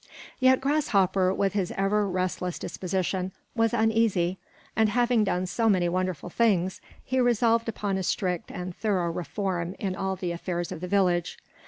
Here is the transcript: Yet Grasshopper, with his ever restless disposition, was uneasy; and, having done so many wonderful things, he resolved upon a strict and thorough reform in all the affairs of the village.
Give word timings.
Yet 0.39 0.61
Grasshopper, 0.61 1.31
with 1.31 1.53
his 1.53 1.71
ever 1.77 2.09
restless 2.09 2.57
disposition, 2.57 3.31
was 3.55 3.71
uneasy; 3.71 4.39
and, 4.75 4.89
having 4.89 5.23
done 5.23 5.45
so 5.45 5.69
many 5.69 5.87
wonderful 5.89 6.31
things, 6.31 6.81
he 7.03 7.19
resolved 7.19 7.69
upon 7.69 7.99
a 7.99 8.01
strict 8.01 8.49
and 8.49 8.75
thorough 8.75 9.11
reform 9.11 9.75
in 9.77 9.95
all 9.95 10.15
the 10.15 10.31
affairs 10.31 10.71
of 10.71 10.81
the 10.81 10.87
village. 10.87 11.37